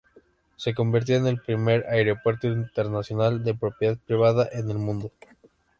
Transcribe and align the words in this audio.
Se 0.55 0.73
convirtió 0.73 1.15
en 1.17 1.27
el 1.27 1.39
primer 1.39 1.85
aeropuerto 1.87 2.47
internacional 2.47 3.43
de 3.43 3.53
propiedad 3.53 3.99
privada 4.07 4.49
en 4.51 4.71
el 4.71 4.79
mundo. 4.79 5.11